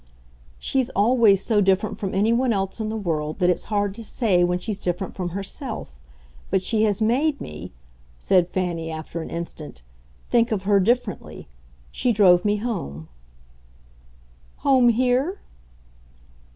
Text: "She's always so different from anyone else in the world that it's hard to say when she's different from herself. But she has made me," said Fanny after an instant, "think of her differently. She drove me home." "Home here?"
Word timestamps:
"She's 0.57 0.89
always 0.95 1.45
so 1.45 1.61
different 1.61 1.99
from 1.99 2.15
anyone 2.15 2.51
else 2.51 2.79
in 2.79 2.89
the 2.89 2.97
world 2.97 3.37
that 3.37 3.51
it's 3.51 3.65
hard 3.65 3.93
to 3.93 4.03
say 4.03 4.43
when 4.43 4.57
she's 4.57 4.79
different 4.79 5.13
from 5.13 5.29
herself. 5.29 5.93
But 6.49 6.63
she 6.63 6.85
has 6.85 7.01
made 7.03 7.39
me," 7.39 7.71
said 8.17 8.47
Fanny 8.47 8.89
after 8.89 9.21
an 9.21 9.29
instant, 9.29 9.83
"think 10.27 10.51
of 10.51 10.63
her 10.63 10.79
differently. 10.79 11.47
She 11.91 12.11
drove 12.11 12.43
me 12.43 12.55
home." 12.55 13.09
"Home 14.61 14.89
here?" 14.89 15.39